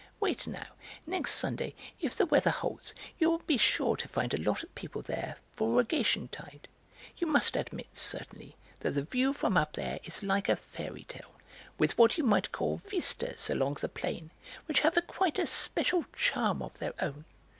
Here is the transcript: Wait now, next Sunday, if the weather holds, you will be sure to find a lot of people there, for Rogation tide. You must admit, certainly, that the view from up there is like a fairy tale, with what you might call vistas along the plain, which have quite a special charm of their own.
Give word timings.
Wait 0.19 0.47
now, 0.47 0.65
next 1.05 1.35
Sunday, 1.35 1.75
if 1.99 2.15
the 2.15 2.25
weather 2.25 2.49
holds, 2.49 2.95
you 3.19 3.29
will 3.29 3.37
be 3.45 3.55
sure 3.55 3.95
to 3.95 4.07
find 4.07 4.33
a 4.33 4.41
lot 4.41 4.63
of 4.63 4.73
people 4.73 5.03
there, 5.03 5.35
for 5.53 5.69
Rogation 5.77 6.27
tide. 6.27 6.67
You 7.19 7.27
must 7.27 7.55
admit, 7.55 7.85
certainly, 7.93 8.55
that 8.79 8.95
the 8.95 9.03
view 9.03 9.31
from 9.31 9.57
up 9.57 9.73
there 9.73 9.99
is 10.03 10.23
like 10.23 10.49
a 10.49 10.55
fairy 10.55 11.03
tale, 11.03 11.35
with 11.77 11.99
what 11.99 12.17
you 12.17 12.23
might 12.23 12.51
call 12.51 12.77
vistas 12.77 13.47
along 13.51 13.75
the 13.79 13.87
plain, 13.89 14.31
which 14.65 14.79
have 14.79 14.97
quite 15.05 15.37
a 15.37 15.45
special 15.45 16.05
charm 16.17 16.63
of 16.63 16.79
their 16.79 16.95
own. 16.99 17.25